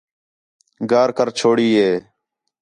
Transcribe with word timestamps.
گار 0.89 1.09
کر 1.17 1.27
چھوڑی 1.37 1.69
ہِے 1.79 1.91